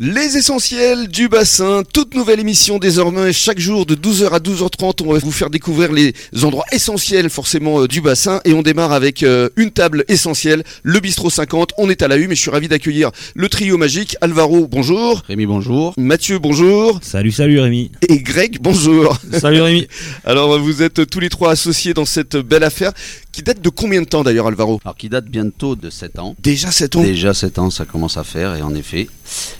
Les 0.00 0.36
essentiels 0.36 1.06
du 1.06 1.28
bassin, 1.28 1.84
toute 1.92 2.14
nouvelle 2.16 2.40
émission 2.40 2.80
désormais 2.80 3.32
chaque 3.32 3.60
jour 3.60 3.86
de 3.86 3.94
12h 3.94 4.30
à 4.30 4.38
12h30. 4.40 5.04
On 5.04 5.12
va 5.12 5.20
vous 5.20 5.30
faire 5.30 5.50
découvrir 5.50 5.92
les 5.92 6.14
endroits 6.42 6.64
essentiels 6.72 7.30
forcément 7.30 7.82
euh, 7.82 7.86
du 7.86 8.00
bassin 8.00 8.40
et 8.44 8.54
on 8.54 8.62
démarre 8.62 8.90
avec 8.90 9.22
euh, 9.22 9.50
une 9.54 9.70
table 9.70 10.04
essentielle, 10.08 10.64
le 10.82 10.98
bistrot 10.98 11.30
50. 11.30 11.74
On 11.78 11.88
est 11.90 12.02
à 12.02 12.08
la 12.08 12.16
une 12.16 12.32
et 12.32 12.34
je 12.34 12.40
suis 12.40 12.50
ravi 12.50 12.66
d'accueillir 12.66 13.12
le 13.36 13.48
trio 13.48 13.78
magique. 13.78 14.16
Alvaro, 14.20 14.66
bonjour. 14.66 15.22
Rémi, 15.28 15.46
bonjour. 15.46 15.94
Mathieu, 15.96 16.40
bonjour. 16.40 16.98
Salut, 17.00 17.30
salut 17.30 17.60
Rémi. 17.60 17.92
Et 18.08 18.18
Greg, 18.18 18.58
bonjour. 18.60 19.16
Salut 19.30 19.60
Rémi. 19.60 19.86
Alors 20.24 20.58
vous 20.58 20.82
êtes 20.82 21.08
tous 21.08 21.20
les 21.20 21.28
trois 21.28 21.52
associés 21.52 21.94
dans 21.94 22.04
cette 22.04 22.34
belle 22.34 22.64
affaire 22.64 22.90
qui 23.34 23.42
date 23.42 23.60
de 23.60 23.68
combien 23.68 24.00
de 24.00 24.06
temps 24.06 24.22
d'ailleurs 24.22 24.46
Alvaro 24.46 24.80
Alors 24.84 24.96
qui 24.96 25.08
date 25.08 25.24
bientôt 25.26 25.74
de 25.76 25.90
7 25.90 26.18
ans. 26.20 26.36
Déjà 26.40 26.70
7 26.70 26.96
ans 26.96 27.02
Déjà 27.02 27.34
7 27.34 27.58
ans, 27.58 27.70
ça 27.70 27.84
commence 27.84 28.16
à 28.16 28.24
faire 28.24 28.54
et 28.54 28.62
en 28.62 28.74
effet. 28.74 29.08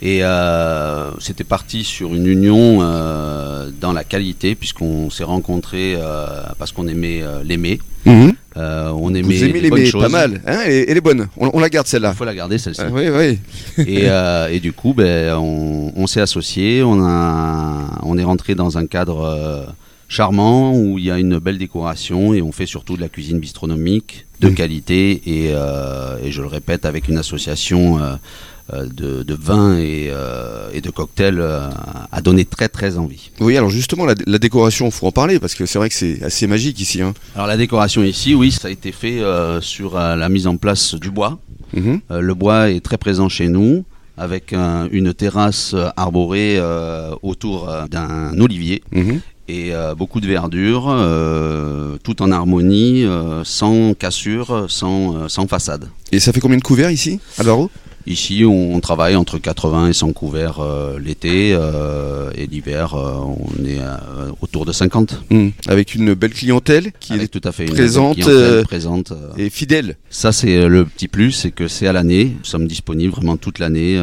Et 0.00 0.20
euh, 0.24 1.10
c'était 1.20 1.44
parti 1.44 1.84
sur 1.84 2.14
une 2.14 2.26
union 2.26 2.78
euh, 2.80 3.70
dans 3.80 3.92
la 3.92 4.04
qualité 4.04 4.54
puisqu'on 4.54 5.10
s'est 5.10 5.24
rencontrés 5.24 5.94
euh, 5.96 6.26
parce 6.58 6.72
qu'on 6.72 6.88
aimait 6.88 7.22
l'aimer. 7.44 7.78
Mhm. 8.06 8.32
Euh, 8.56 8.90
on 8.96 9.14
aimait, 9.14 9.36
Vous 9.36 9.44
aimez 9.44 9.60
les 9.60 9.70
bonnes 9.70 9.84
choses. 9.84 10.02
pas 10.02 10.08
mal. 10.08 10.40
Hein 10.46 10.60
et, 10.66 10.90
et 10.90 10.94
les 10.94 11.00
bonnes. 11.00 11.28
On, 11.36 11.50
on 11.52 11.60
la 11.60 11.68
garde 11.68 11.86
celle-là. 11.86 12.12
Il 12.14 12.16
faut 12.16 12.24
la 12.24 12.34
garder 12.34 12.58
celle-ci. 12.58 12.80
Ah, 12.84 12.88
oui, 12.90 13.08
oui. 13.08 13.38
et, 13.86 14.08
euh, 14.08 14.48
et 14.48 14.60
du 14.60 14.72
coup, 14.72 14.94
ben, 14.94 15.34
on, 15.36 15.92
on 15.94 16.06
s'est 16.06 16.20
associés, 16.20 16.82
on, 16.82 17.04
a, 17.04 17.98
on 18.02 18.16
est 18.18 18.24
rentré 18.24 18.54
dans 18.54 18.78
un 18.78 18.86
cadre 18.86 19.66
charmant 20.08 20.74
où 20.74 20.98
il 20.98 21.04
y 21.04 21.10
a 21.10 21.18
une 21.18 21.38
belle 21.38 21.58
décoration 21.58 22.32
et 22.34 22.42
on 22.42 22.52
fait 22.52 22.66
surtout 22.66 22.96
de 22.96 23.00
la 23.02 23.08
cuisine 23.08 23.38
bistronomique 23.38 24.26
de 24.40 24.48
Mhm. 24.48 24.54
qualité 24.54 25.22
et, 25.26 25.50
euh, 25.52 26.16
et 26.24 26.32
je 26.32 26.40
le 26.40 26.48
répète 26.48 26.86
avec 26.86 27.08
une 27.08 27.18
association 27.18 27.98
euh, 27.98 28.14
euh, 28.72 28.86
de, 28.86 29.22
de 29.22 29.34
vins 29.34 29.76
et, 29.78 30.08
euh, 30.10 30.68
et 30.74 30.80
de 30.80 30.90
cocktails 30.90 31.38
euh, 31.40 31.68
a 32.12 32.20
donné 32.20 32.44
très 32.44 32.68
très 32.68 32.98
envie. 32.98 33.30
Oui, 33.40 33.56
alors 33.56 33.70
justement, 33.70 34.04
la, 34.04 34.14
la 34.26 34.38
décoration, 34.38 34.90
faut 34.90 35.06
en 35.06 35.12
parler 35.12 35.38
parce 35.40 35.54
que 35.54 35.64
c'est 35.66 35.78
vrai 35.78 35.88
que 35.88 35.94
c'est 35.94 36.22
assez 36.22 36.46
magique 36.46 36.78
ici. 36.80 37.00
Hein. 37.02 37.14
Alors 37.34 37.46
la 37.46 37.56
décoration 37.56 38.02
ici, 38.02 38.34
oui, 38.34 38.50
ça 38.52 38.68
a 38.68 38.70
été 38.70 38.92
fait 38.92 39.20
euh, 39.20 39.60
sur 39.60 39.94
la 39.94 40.28
mise 40.28 40.46
en 40.46 40.56
place 40.56 40.94
du 40.94 41.10
bois. 41.10 41.38
Euh, 41.76 42.20
le 42.20 42.34
bois 42.34 42.70
est 42.70 42.80
très 42.80 42.96
présent 42.98 43.28
chez 43.28 43.48
nous, 43.48 43.84
avec 44.16 44.52
un- 44.52 44.88
une 44.90 45.12
terrasse 45.14 45.74
arborée 45.96 46.56
euh, 46.58 47.10
autour 47.22 47.70
d'un 47.90 48.38
olivier 48.40 48.82
Mhm. 48.92 49.20
Et 49.48 49.74
euh, 49.74 49.94
beaucoup 49.94 50.20
de 50.20 50.26
verdure, 50.26 50.86
euh, 50.88 51.96
tout 52.02 52.22
en 52.22 52.30
harmonie, 52.30 53.04
euh, 53.04 53.42
sans 53.44 53.94
cassure, 53.94 54.66
sans, 54.68 55.28
sans 55.28 55.46
façade. 55.46 55.88
Et 56.12 56.20
ça 56.20 56.32
fait 56.32 56.40
combien 56.40 56.58
de 56.58 56.62
couverts 56.62 56.90
ici, 56.90 57.18
Alvaro 57.38 57.70
Ici, 58.06 58.42
on 58.46 58.80
travaille 58.80 59.16
entre 59.16 59.36
80 59.36 59.88
et 59.88 59.92
100 59.92 60.14
couverts 60.14 60.60
l'été 60.98 61.50
et 61.50 62.46
l'hiver, 62.46 62.94
on 62.94 63.62
est 63.66 63.80
autour 64.40 64.64
de 64.64 64.72
50. 64.72 65.24
Mhm. 65.28 65.52
Avec 65.66 65.94
une 65.94 66.14
belle 66.14 66.32
clientèle 66.32 66.92
qui 67.00 67.12
Avec 67.12 67.30
tout 67.30 67.42
à 67.44 67.52
fait 67.52 67.66
présente, 67.66 69.12
est 69.36 69.50
fidèle. 69.50 69.96
Ça, 70.08 70.32
c'est 70.32 70.66
le 70.68 70.86
petit 70.86 71.06
plus, 71.08 71.32
c'est 71.32 71.50
que 71.50 71.68
c'est 71.68 71.86
à 71.86 71.92
l'année. 71.92 72.34
Nous 72.38 72.44
sommes 72.46 72.66
disponibles 72.66 73.12
vraiment 73.12 73.36
toute 73.36 73.58
l'année. 73.58 74.02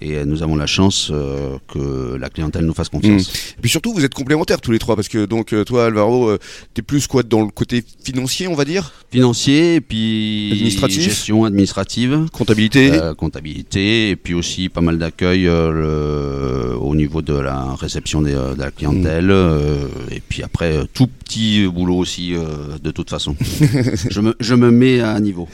Et 0.00 0.16
euh, 0.16 0.24
nous 0.24 0.42
avons 0.42 0.56
la 0.56 0.66
chance 0.66 1.10
euh, 1.12 1.56
que 1.72 2.16
la 2.16 2.28
clientèle 2.30 2.64
nous 2.64 2.74
fasse 2.74 2.88
confiance. 2.88 3.28
Et 3.58 3.60
puis 3.60 3.70
surtout, 3.70 3.92
vous 3.92 4.04
êtes 4.04 4.14
complémentaires 4.14 4.60
tous 4.60 4.70
les 4.70 4.78
trois 4.78 4.94
parce 4.96 5.08
que 5.08 5.24
donc 5.26 5.52
euh, 5.52 5.64
toi, 5.64 5.86
Alvaro, 5.86 6.28
euh, 6.28 6.38
t'es 6.74 6.82
plus 6.82 7.06
quoi 7.06 7.22
dans 7.22 7.40
le 7.42 7.48
côté 7.50 7.84
financier, 8.02 8.46
on 8.48 8.54
va 8.54 8.64
dire, 8.64 8.92
Financier, 9.10 9.76
et 9.76 9.80
puis 9.80 10.50
Administratif? 10.52 11.02
gestion 11.02 11.44
administrative, 11.44 12.26
comptabilité? 12.32 12.92
euh, 12.92 13.14
comptabilité, 13.14 14.10
et 14.10 14.16
puis 14.16 14.34
aussi 14.34 14.68
pas 14.68 14.80
mal 14.82 14.98
d'accueil 14.98 15.48
au 15.48 16.94
niveau 16.94 17.22
de 17.22 17.34
la 17.34 17.74
réception 17.74 18.22
des, 18.22 18.32
de 18.32 18.54
la 18.58 18.70
clientèle. 18.70 19.32
et 20.07 20.07
puis 20.28 20.42
après, 20.42 20.72
euh, 20.72 20.84
tout 20.92 21.06
petit 21.06 21.66
boulot 21.66 21.96
aussi, 21.96 22.34
euh, 22.34 22.78
de 22.82 22.90
toute 22.90 23.10
façon. 23.10 23.34
je, 24.10 24.20
me, 24.20 24.34
je 24.40 24.54
me 24.54 24.70
mets 24.70 25.00
à 25.00 25.18
niveau. 25.20 25.48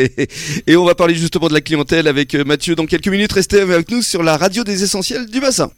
Et 0.66 0.76
on 0.76 0.84
va 0.84 0.94
parler 0.94 1.14
justement 1.14 1.48
de 1.48 1.54
la 1.54 1.60
clientèle 1.60 2.08
avec 2.08 2.34
euh, 2.34 2.44
Mathieu 2.44 2.74
dans 2.74 2.86
quelques 2.86 3.08
minutes. 3.08 3.32
Restez 3.32 3.60
avec 3.60 3.90
nous 3.90 4.02
sur 4.02 4.22
la 4.22 4.36
radio 4.36 4.64
des 4.64 4.82
essentiels 4.82 5.26
du 5.26 5.40
bassin. 5.40 5.70